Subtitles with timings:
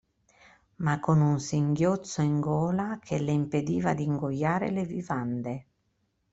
[0.77, 5.67] Ma con un singhiozzo in gola che le impediva d'ingoiare le vivande.